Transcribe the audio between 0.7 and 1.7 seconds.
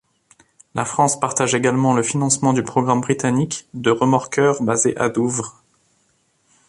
La France partage